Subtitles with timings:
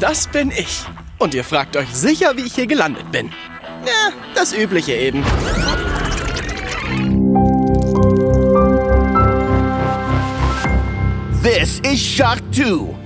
[0.00, 0.84] das bin ich.
[1.18, 3.30] Und ihr fragt euch sicher, wie ich hier gelandet bin.
[3.86, 5.22] Ja, das Übliche eben.
[11.42, 13.03] This is Shark 2.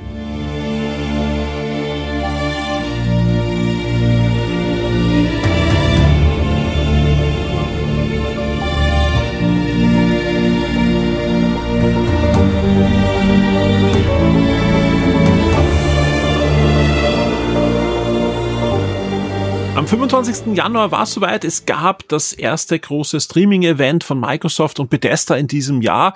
[19.88, 20.54] 25.
[20.54, 21.46] Januar war es soweit.
[21.46, 26.12] Es gab das erste große Streaming-Event von Microsoft und Bethesda in diesem Jahr.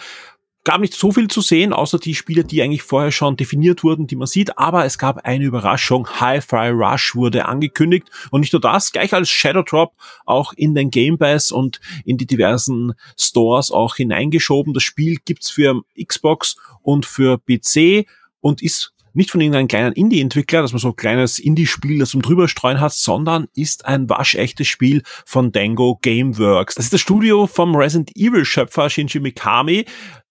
[0.64, 4.06] Gab nicht so viel zu sehen, außer die Spiele, die eigentlich vorher schon definiert wurden,
[4.06, 4.58] die man sieht.
[4.58, 6.06] Aber es gab eine Überraschung.
[6.06, 8.10] Hi-Fi Rush wurde angekündigt.
[8.30, 9.94] Und nicht nur das, gleich als Shadow Drop
[10.26, 14.74] auch in den Game Pass und in die diversen Stores auch hineingeschoben.
[14.74, 18.06] Das Spiel gibt's für Xbox und für PC
[18.42, 22.22] und ist nicht von irgendeinem kleinen Indie-Entwickler, dass man so ein kleines Indie-Spiel, das zum
[22.22, 26.74] drüberstreuen hat, sondern ist ein waschechtes Spiel von Dango Gameworks.
[26.74, 29.84] Das ist das Studio vom Resident Evil-Schöpfer Shinji Mikami,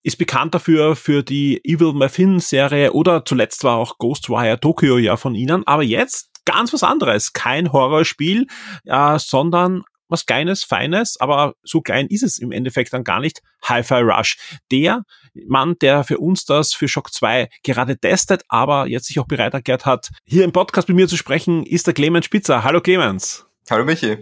[0.04, 5.36] ist bekannt dafür für die Evil Muffin-Serie oder zuletzt war auch Ghostwire Tokyo ja von
[5.36, 7.34] ihnen, aber jetzt ganz was anderes.
[7.34, 8.48] Kein Horrorspiel,
[8.86, 13.42] äh, sondern was Kleines, Feines, aber so klein ist es im Endeffekt dann gar nicht.
[13.64, 14.60] Hi-Fi Rush.
[14.72, 19.28] Der Mann, der für uns das für Shock 2 gerade testet, aber jetzt sich auch
[19.28, 22.64] bereit erklärt hat, hier im Podcast mit mir zu sprechen, ist der Clemens Spitzer.
[22.64, 23.46] Hallo Clemens.
[23.70, 24.18] Hallo Michi.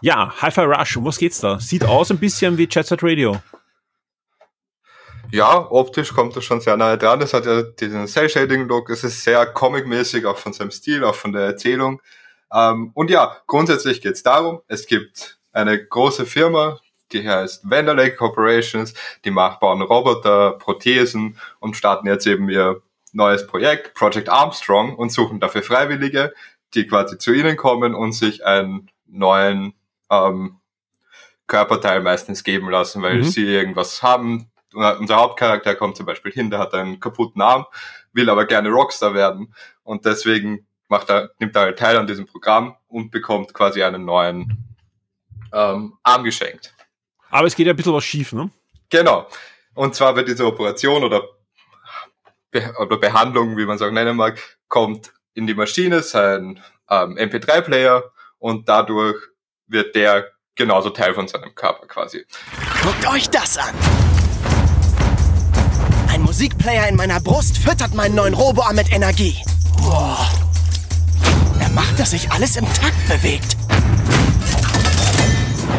[0.00, 1.60] Ja, Hi-Fi Rush, um was geht's da?
[1.60, 3.40] Sieht aus ein bisschen wie Jet Set Radio.
[5.30, 7.22] Ja, optisch kommt das schon sehr nahe dran.
[7.22, 8.90] Es hat ja diesen Cell-Shading-Look.
[8.90, 12.02] Es ist sehr comic-mäßig, auch von seinem Stil, auch von der Erzählung.
[12.52, 16.80] Ähm, und ja, grundsätzlich geht es darum, es gibt eine große Firma,
[17.12, 22.82] die heißt Vanderlake Corporations, die macht, bauen Roboter, Prothesen und starten jetzt eben ihr
[23.12, 26.32] neues Projekt, Project Armstrong, und suchen dafür Freiwillige,
[26.74, 29.74] die quasi zu ihnen kommen und sich einen neuen
[30.10, 30.58] ähm,
[31.46, 33.24] Körperteil meistens geben lassen, weil mhm.
[33.24, 34.50] sie irgendwas haben.
[34.72, 37.66] Unser Hauptcharakter kommt zum Beispiel hin, der hat einen kaputten Arm,
[38.14, 42.26] will aber gerne Rockstar werden und deswegen macht er, nimmt er halt teil an diesem
[42.26, 44.74] Programm und bekommt quasi einen neuen
[45.52, 46.74] ähm, Arm geschenkt.
[47.32, 48.50] Aber es geht ja ein bisschen was schief, ne?
[48.90, 49.26] Genau.
[49.74, 51.22] Und zwar bei dieser Operation oder,
[52.50, 54.38] Be oder Behandlung, wie man es auch nennen mag,
[54.68, 58.04] kommt in die Maschine sein ähm, MP3-Player
[58.38, 59.16] und dadurch
[59.66, 62.26] wird der genauso Teil von seinem Körper quasi.
[62.82, 63.74] Guckt euch das an!
[66.08, 69.38] Ein Musikplayer in meiner Brust füttert meinen neuen Roboarm mit Energie.
[69.78, 70.28] Boah.
[71.58, 73.56] Er macht, dass sich alles im Takt bewegt.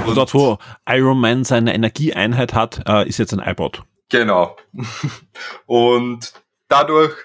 [0.05, 3.83] Und dort, wo Iron Man seine Energieeinheit hat, äh, ist jetzt ein iPod.
[4.09, 4.55] Genau.
[5.65, 6.33] Und
[6.67, 7.15] dadurch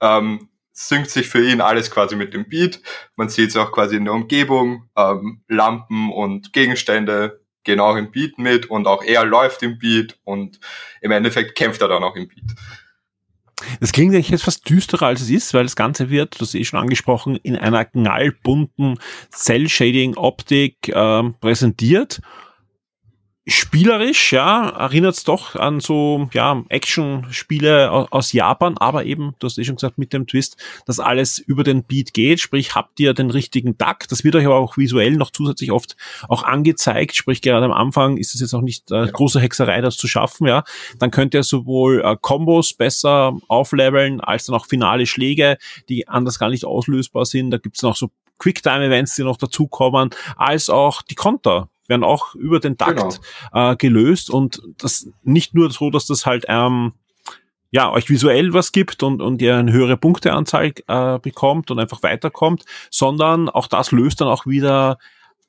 [0.00, 2.80] ähm, synkt sich für ihn alles quasi mit dem Beat.
[3.16, 4.88] Man sieht es auch quasi in der Umgebung.
[4.96, 10.18] Ähm, Lampen und Gegenstände gehen auch im Beat mit und auch er läuft im Beat
[10.24, 10.60] und
[11.00, 12.54] im Endeffekt kämpft er dann auch im Beat.
[13.80, 16.54] Das klingt eigentlich jetzt fast düsterer als es ist, weil das Ganze wird, das ist
[16.54, 18.98] eh schon angesprochen, in einer knallbunten
[19.30, 22.20] Cell-Shading-Optik äh, präsentiert
[23.48, 29.58] spielerisch, ja, erinnert es doch an so, ja, Action-Spiele aus Japan, aber eben, du hast
[29.58, 33.14] eh schon gesagt, mit dem Twist, dass alles über den Beat geht, sprich, habt ihr
[33.14, 35.96] den richtigen Takt, das wird euch aber auch visuell noch zusätzlich oft
[36.28, 39.96] auch angezeigt, sprich, gerade am Anfang ist es jetzt auch nicht äh, große Hexerei, das
[39.96, 40.64] zu schaffen, ja,
[40.98, 45.56] dann könnt ihr sowohl äh, Combos besser aufleveln, als dann auch finale Schläge,
[45.88, 50.70] die anders gar nicht auslösbar sind, da gibt's noch so Quicktime-Events, die noch dazukommen, als
[50.70, 53.20] auch die Konter, werden auch über den Takt
[53.52, 53.72] genau.
[53.72, 56.92] äh, gelöst und das nicht nur so, dass das halt ähm,
[57.70, 62.02] ja, euch visuell was gibt und, und ihr eine höhere Punkteanzahl äh, bekommt und einfach
[62.02, 64.98] weiterkommt, sondern auch das löst dann auch wieder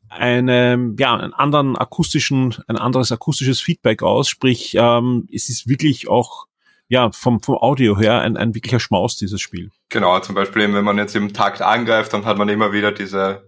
[0.09, 4.27] eine, ja, einen anderen akustischen, ein anderes akustisches Feedback aus.
[4.27, 6.47] Sprich, ähm, es ist wirklich auch
[6.89, 9.69] ja, vom, vom Audio her ein, ein wirklicher Schmaus, dieses Spiel.
[9.89, 13.47] Genau, zum Beispiel, wenn man jetzt im Takt angreift, dann hat man immer wieder diese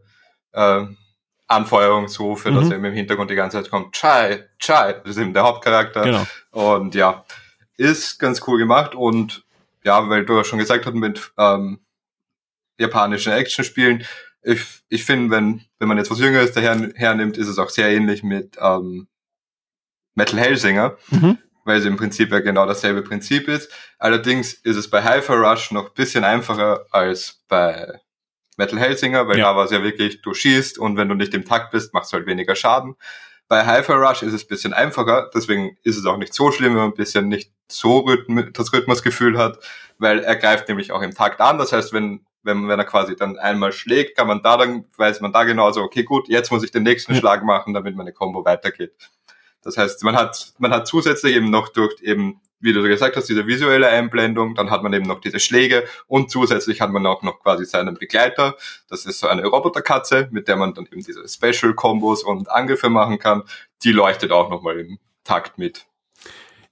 [0.53, 0.85] äh,
[1.51, 2.55] Anfeuerungsrufe, mhm.
[2.55, 6.03] dass eben im Hintergrund die ganze Zeit kommt, Chai, Chai, das ist eben der Hauptcharakter.
[6.03, 6.27] Genau.
[6.51, 7.25] Und ja,
[7.77, 9.43] ist ganz cool gemacht und
[9.83, 11.79] ja, weil du ja schon gesagt hast, mit ähm,
[12.77, 14.05] japanischen Actionspielen,
[14.43, 17.89] ich, ich finde, wenn, wenn man jetzt was Jüngeres daher hernimmt, ist es auch sehr
[17.89, 19.07] ähnlich mit ähm,
[20.15, 21.37] Metal Hellsinger, mhm.
[21.63, 23.71] weil es im Prinzip ja genau dasselbe Prinzip ist.
[23.97, 27.99] Allerdings ist es bei Hyper Rush noch bisschen einfacher als bei
[28.61, 29.49] Metal Hellsinger, weil ja.
[29.49, 32.13] da war es ja wirklich, du schießt und wenn du nicht im Takt bist, machst
[32.13, 32.95] du halt weniger Schaden.
[33.47, 36.81] Bei Hyper Rush ist es bisschen einfacher, deswegen ist es auch nicht so schlimm, wenn
[36.81, 39.57] man ein bisschen nicht so Rhythm das Rhythmusgefühl hat,
[39.97, 41.57] weil er greift nämlich auch im Takt an.
[41.57, 45.21] Das heißt, wenn wenn, wenn er quasi dann einmal schlägt, kann man da dann, weiß
[45.21, 47.19] man da genauso, okay, gut, jetzt muss ich den nächsten ja.
[47.19, 48.93] Schlag machen, damit meine Combo weitergeht.
[49.63, 53.29] Das heißt, man hat, man hat zusätzlich eben noch durch eben, wie du gesagt hast,
[53.29, 57.21] diese visuelle Einblendung, dann hat man eben noch diese Schläge und zusätzlich hat man auch
[57.21, 58.55] noch quasi seinen Begleiter.
[58.89, 63.19] Das ist so eine Roboterkatze, mit der man dann eben diese Special-Kombos und Angriffe machen
[63.19, 63.43] kann.
[63.83, 65.85] Die leuchtet auch nochmal im Takt mit.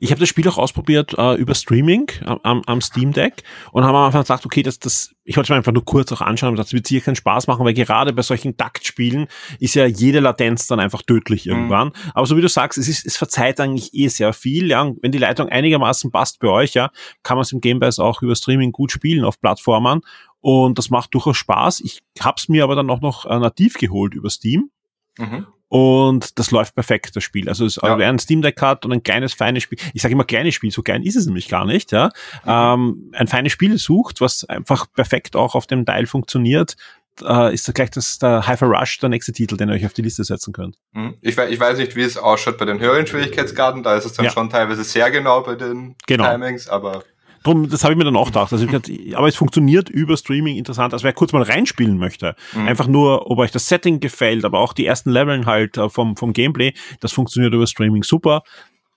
[0.01, 3.44] Ich habe das Spiel auch ausprobiert äh, über Streaming am, am Steam Deck
[3.74, 6.22] und habe einfach gesagt, okay, das, das, ich wollte es mir einfach nur kurz auch
[6.22, 9.28] anschauen, das wird sicher keinen Spaß machen, weil gerade bei solchen Taktspielen
[9.60, 11.51] ist ja jede Latenz dann einfach tödlich mhm.
[11.51, 11.88] irgendwann.
[11.90, 12.12] Mhm.
[12.13, 14.69] Aber so wie du sagst, es ist, es verzeiht eigentlich eh sehr viel.
[14.69, 16.92] Ja, wenn die Leitung einigermaßen passt bei euch, ja,
[17.22, 20.02] kann man es im Game Pass auch über Streaming gut spielen auf Plattformen
[20.40, 21.81] und das macht durchaus Spaß.
[21.81, 24.72] Ich habe es mir aber dann auch noch äh, nativ geholt über Steam.
[25.18, 25.45] Mhm.
[25.69, 27.48] Und das läuft perfekt, das Spiel.
[27.48, 27.98] Also, es, ja.
[27.98, 30.71] wer ein Steam Deck hat und ein kleines, feines Spiel, ich sage immer kleines Spiel,
[30.71, 32.10] so klein ist es nämlich gar nicht, ja,
[32.44, 32.50] mhm.
[32.50, 36.75] ähm, ein feines Spiel sucht, was einfach perfekt auch auf dem Teil funktioniert,
[37.21, 39.94] äh, ist da gleich das, der Hyper Rush der nächste Titel, den ihr euch auf
[39.94, 40.77] die Liste setzen könnt.
[40.94, 41.18] Mhm.
[41.21, 44.25] Ich, ich weiß nicht, wie es ausschaut bei den höheren Schwierigkeitsgraden, da ist es dann
[44.25, 44.31] ja.
[44.31, 46.30] schon teilweise sehr genau bei den genau.
[46.30, 47.04] Timings, aber
[47.44, 48.52] Drum, das habe ich mir dann auch gedacht.
[48.52, 50.94] Also ich, aber es funktioniert über Streaming interessant.
[50.94, 52.68] Also wer kurz mal reinspielen möchte, mhm.
[52.68, 56.16] einfach nur, ob euch das Setting gefällt, aber auch die ersten Leveln halt äh, vom,
[56.16, 58.44] vom Gameplay, das funktioniert über Streaming super.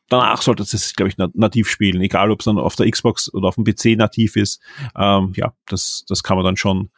[0.09, 3.49] Danach sollte es, glaube ich, nativ spielen, egal ob es dann auf der Xbox oder
[3.49, 4.61] auf dem PC nativ ist.
[4.94, 6.91] Ähm, ja, das, das kann man dann schon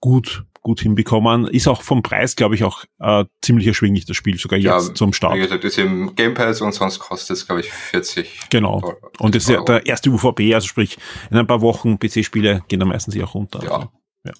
[0.00, 1.46] gut gut hinbekommen.
[1.46, 4.94] Ist auch vom Preis, glaube ich, auch äh, ziemlich erschwinglich, das Spiel, sogar jetzt ja,
[4.94, 5.36] zum Start.
[5.36, 8.48] Wie gesagt, ist im Game Pass und sonst kostet es, glaube ich, 40.
[8.50, 8.80] Genau.
[8.80, 10.98] Dollar, und das ist ja der erste UVP, also sprich,
[11.30, 13.62] in ein paar Wochen PC-Spiele gehen dann meistens auch runter.
[13.62, 13.70] Ja.
[13.70, 13.88] Also,
[14.24, 14.32] ja.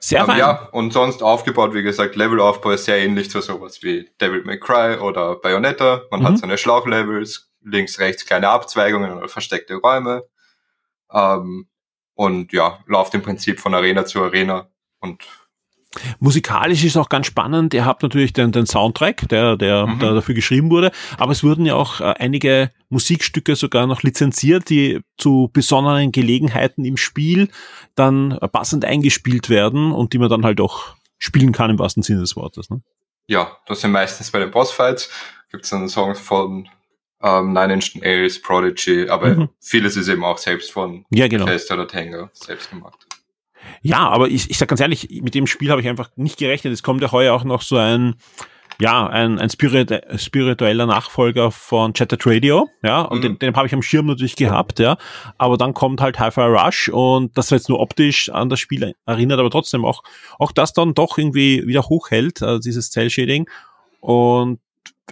[0.00, 0.38] Sehr ähm, fein.
[0.38, 4.58] Ja, und sonst aufgebaut, wie gesagt, Levelaufbau ist sehr ähnlich zu sowas wie Devil May
[4.58, 6.02] Cry oder Bayonetta.
[6.10, 6.26] Man mhm.
[6.26, 10.24] hat seine Schlauchlevels, links, rechts kleine Abzweigungen oder versteckte Räume.
[11.12, 11.68] Ähm,
[12.14, 14.68] und ja, läuft im Prinzip von Arena zu Arena
[15.04, 15.22] und
[16.18, 17.72] Musikalisch ist auch ganz spannend.
[17.74, 19.98] Ihr habt natürlich den, den Soundtrack, der, der, mhm.
[20.00, 24.70] der dafür geschrieben wurde, aber es wurden ja auch äh, einige Musikstücke sogar noch lizenziert,
[24.70, 27.48] die zu besonderen Gelegenheiten im Spiel
[27.94, 32.20] dann passend eingespielt werden und die man dann halt auch spielen kann im wahrsten Sinne
[32.20, 32.70] des Wortes.
[32.70, 32.82] Ne?
[33.26, 35.10] Ja, das sind meistens bei den Bossfights.
[35.50, 36.68] Gibt es dann Songs von
[37.22, 39.48] ähm, Nine Inch Nails, Prodigy, aber mhm.
[39.60, 41.44] vieles ist eben auch selbst von ja, genau.
[41.44, 43.06] oder Tango selbst gemacht.
[43.86, 46.72] Ja, aber ich, ich sag ganz ehrlich, mit dem Spiel habe ich einfach nicht gerechnet.
[46.72, 48.14] Es kommt ja heuer auch noch so ein,
[48.80, 53.22] ja, ein, ein Spirit, spiritueller Nachfolger von Chatted Radio, ja, und mhm.
[53.22, 54.96] den, den habe ich am Schirm natürlich gehabt, ja,
[55.36, 59.38] aber dann kommt halt Hi-Fi Rush und das jetzt nur optisch an das Spiel erinnert,
[59.38, 60.02] aber trotzdem auch,
[60.38, 63.50] auch das dann doch irgendwie wieder hochhält, also dieses Cell-Shading
[64.00, 64.60] und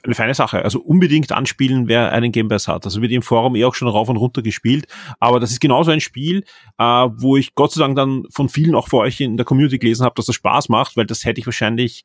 [0.03, 0.63] eine feine Sache.
[0.65, 2.85] Also unbedingt anspielen, wer einen Game Pass hat.
[2.85, 4.87] Also wird im Forum eh auch schon rauf und runter gespielt.
[5.21, 6.45] Aber das ist genauso ein Spiel,
[6.79, 9.79] äh, wo ich Gott sei Dank dann von vielen auch vor euch in der Community
[9.79, 12.05] gelesen habe, dass das Spaß macht, weil das hätte ich wahrscheinlich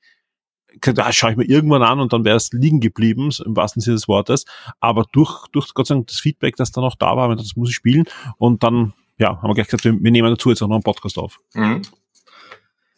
[0.81, 3.95] da schaue ich mir irgendwann an und dann wäre es liegen geblieben, im wahrsten Sinne
[3.95, 4.45] des Wortes.
[4.79, 7.69] Aber durch, durch Gott sei Dank das Feedback, das dann auch da war, das muss
[7.69, 8.05] ich spielen.
[8.37, 10.83] Und dann, ja, haben wir gleich gesagt, wir, wir nehmen dazu jetzt auch noch einen
[10.83, 11.39] Podcast auf.
[11.53, 11.81] Mhm.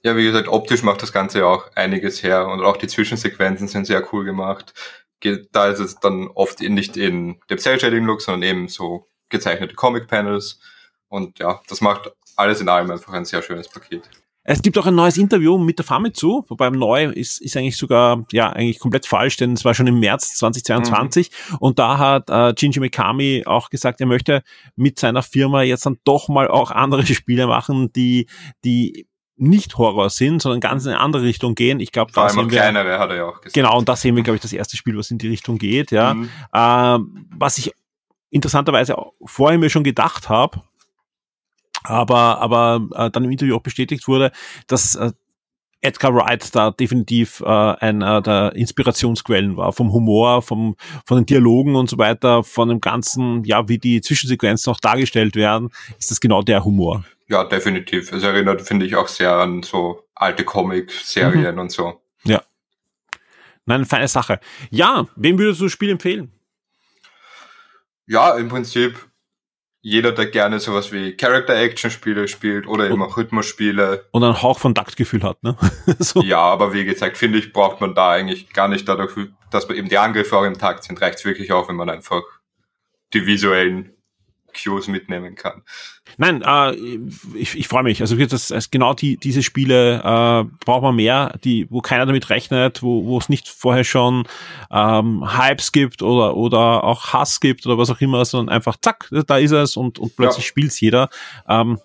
[0.01, 3.67] Ja, wie gesagt, optisch macht das Ganze ja auch einiges her und auch die Zwischensequenzen
[3.67, 4.73] sind sehr cool gemacht.
[5.51, 10.61] Da ist es dann oft nicht in dem Cell-Shading-Look, sondern eben so gezeichnete Comic-Panels.
[11.09, 14.09] Und ja, das macht alles in allem einfach ein sehr schönes Paket.
[14.43, 18.25] Es gibt auch ein neues Interview mit der Famitsu, wobei neu ist, ist eigentlich sogar,
[18.31, 21.57] ja, eigentlich komplett falsch, denn es war schon im März 2022 mhm.
[21.59, 24.41] und da hat äh, Shinji Mikami auch gesagt, er möchte
[24.75, 28.27] mit seiner Firma jetzt dann doch mal auch andere Spiele machen, die,
[28.63, 29.08] die
[29.39, 31.79] nicht Horror sind, sondern ganz in eine andere Richtung gehen.
[31.79, 33.53] Ich glaube, da sehen wir kleinere, hat er ja auch gesagt.
[33.53, 35.91] Genau, und da sehen wir, glaube ich, das erste Spiel, was in die Richtung geht.
[35.91, 36.29] Ja, mhm.
[36.53, 37.73] ähm, was ich
[38.29, 40.61] interessanterweise vorher mir schon gedacht habe,
[41.83, 44.31] aber aber äh, dann im Interview auch bestätigt wurde,
[44.67, 45.11] dass äh,
[45.81, 51.75] Edgar Wright da definitiv äh, einer der Inspirationsquellen war, vom Humor, vom, von den Dialogen
[51.75, 56.19] und so weiter, von dem ganzen, ja, wie die Zwischensequenzen auch dargestellt werden, ist das
[56.19, 57.05] genau der Humor.
[57.27, 58.11] Ja, definitiv.
[58.11, 61.61] Es erinnert, finde ich, auch sehr an so alte Comic-Serien mhm.
[61.61, 62.01] und so.
[62.23, 62.41] Ja.
[63.65, 64.39] Nein, feine Sache.
[64.71, 66.31] Ja, wem würdest du das Spiel empfehlen?
[68.07, 69.08] Ja, im Prinzip
[69.81, 74.05] jeder, der gerne sowas wie Character-Action-Spiele spielt oder und, eben auch Rhythmusspiele.
[74.11, 75.55] Und einen Hauch von Taktgefühl hat, ne?
[75.99, 76.21] so.
[76.21, 79.11] Ja, aber wie gesagt, finde ich, braucht man da eigentlich gar nicht dadurch,
[79.51, 81.89] dass man eben die Angriffe auch im Takt sind, reicht es wirklich auch, wenn man
[81.89, 82.23] einfach
[83.13, 83.93] die visuellen
[84.53, 85.63] Cues mitnehmen kann.
[86.17, 86.73] Nein, äh,
[87.35, 88.01] ich, ich freue mich.
[88.01, 92.29] Also das, das genau die, diese Spiele äh, braucht man mehr, die, wo keiner damit
[92.29, 94.27] rechnet, wo, wo es nicht vorher schon
[94.71, 99.09] ähm, Hypes gibt oder, oder auch Hass gibt oder was auch immer, sondern einfach zack,
[99.27, 100.49] da ist es und, und plötzlich ja.
[100.49, 101.09] spielt's jeder.
[101.47, 101.79] Ähm,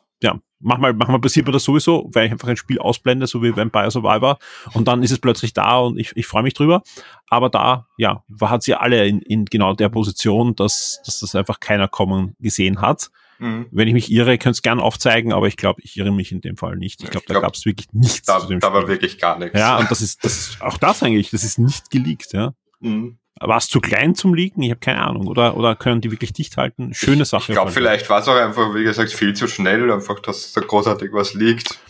[0.64, 3.90] manchmal, manchmal passiert mir das sowieso, weil ich einfach ein Spiel ausblende, so wie Vampire
[3.90, 4.38] Survivor,
[4.72, 6.82] und dann ist es plötzlich da und ich, ich freue mich drüber.
[7.28, 11.60] Aber da, ja, hat sie alle in, in genau der Position, dass, dass das einfach
[11.60, 13.10] keiner kommen gesehen hat.
[13.38, 13.66] Mhm.
[13.70, 16.40] Wenn ich mich irre, könnt es gern aufzeigen, aber ich glaube, ich irre mich in
[16.40, 17.02] dem Fall nicht.
[17.02, 19.58] Ich glaube, glaub, da gab es wirklich nichts da, Da war wirklich gar nichts.
[19.58, 22.54] Ja, und das ist, das ist auch das eigentlich, das ist nicht geleakt, ja.
[22.80, 23.18] Mhm.
[23.40, 24.62] War es zu klein zum Liegen?
[24.62, 25.26] Ich habe keine Ahnung.
[25.26, 26.94] Oder, oder können die wirklich dicht halten?
[26.94, 27.52] Schöne Sache.
[27.52, 30.60] Ich glaube, vielleicht war es auch einfach, wie gesagt, viel zu schnell, einfach, dass da
[30.60, 31.80] großartig was liegt.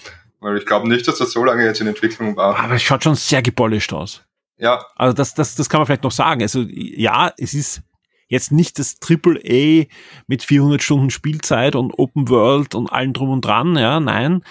[0.41, 2.59] Weil ich glaube nicht, dass das so lange jetzt in Entwicklung war.
[2.59, 4.25] Aber es schaut schon sehr gepolished aus.
[4.59, 4.85] Ja.
[4.97, 6.43] Also das, das, das kann man vielleicht noch sagen.
[6.43, 7.83] Also ja, es ist
[8.29, 9.87] jetzt nicht das Triple A
[10.27, 14.43] mit 400 Stunden Spielzeit und Open World und allem drum und dran, ja, nein.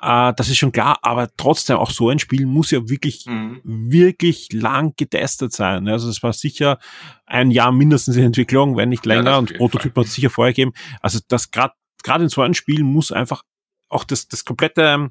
[0.00, 3.60] Äh, das ist schon klar, aber trotzdem auch so ein Spiel muss ja wirklich, mhm.
[3.64, 5.88] wirklich lang getestet sein.
[5.88, 6.78] Also es war sicher
[7.26, 10.52] ein Jahr mindestens in Entwicklung, wenn nicht länger, ja, und Prototyp hat es sicher vorher
[10.52, 10.72] gegeben.
[11.00, 13.42] Also das gerade gerade in so einem Spiel muss einfach
[13.88, 15.10] auch das, das komplette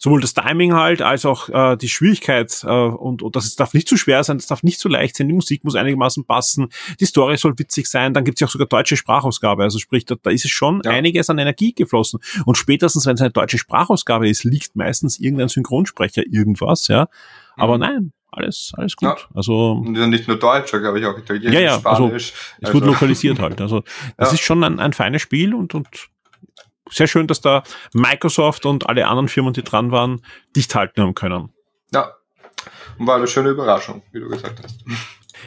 [0.00, 3.74] sowohl das Timing halt als auch äh, die Schwierigkeit äh, und, und das ist, darf
[3.74, 6.68] nicht zu schwer sein, das darf nicht zu leicht sein, die Musik muss einigermaßen passen,
[6.98, 10.06] die Story soll witzig sein, dann gibt es ja auch sogar deutsche Sprachausgabe, also sprich,
[10.06, 10.90] da, da ist es schon ja.
[10.90, 15.48] einiges an Energie geflossen und spätestens, wenn es eine deutsche Sprachausgabe ist, liegt meistens irgendein
[15.48, 17.08] Synchronsprecher irgendwas, ja,
[17.56, 17.80] aber mhm.
[17.80, 19.08] nein, alles, alles gut.
[19.08, 19.16] Ja.
[19.34, 22.02] Also nicht nur Deutsch, glaube ich auch Italienisch, ja, ja, Spanisch.
[22.02, 22.74] Also, es also.
[22.74, 23.60] wird lokalisiert halt.
[23.60, 23.80] Also
[24.16, 24.34] das ja.
[24.34, 25.88] ist schon ein, ein feines Spiel und, und
[26.90, 30.22] sehr schön, dass da Microsoft und alle anderen Firmen, die dran waren,
[30.54, 31.50] dicht halten haben können.
[31.92, 32.14] Ja,
[32.98, 34.84] und war eine schöne Überraschung, wie du gesagt hast.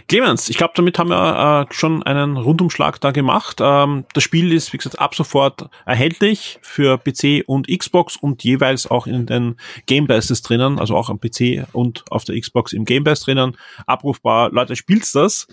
[0.07, 3.59] Clemens, ich glaube, damit haben wir äh, schon einen Rundumschlag da gemacht.
[3.61, 8.89] Ähm, das Spiel ist, wie gesagt, ab sofort erhältlich für PC und Xbox und jeweils
[8.89, 12.85] auch in den Game Passes drinnen, also auch am PC und auf der Xbox im
[12.85, 14.49] Game Pass drinnen, abrufbar.
[14.51, 15.47] Leute, spielt's das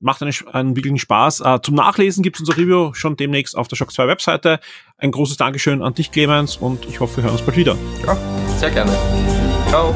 [0.00, 1.40] macht einen, einen wirklichen Spaß.
[1.40, 4.60] Äh, zum Nachlesen gibt es unser Review schon demnächst auf der Shock 2 Webseite.
[4.98, 7.76] Ein großes Dankeschön an dich, Clemens, und ich hoffe, wir hören uns bald wieder.
[8.06, 8.16] Ja,
[8.58, 8.92] sehr gerne.
[9.68, 9.94] Ciao.